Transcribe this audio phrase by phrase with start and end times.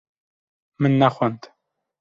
[0.81, 1.41] Min nexwend.